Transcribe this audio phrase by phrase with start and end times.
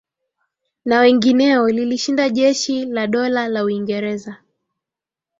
[0.85, 4.37] na wengineo lilishinda jeshi la Dola la Uingereza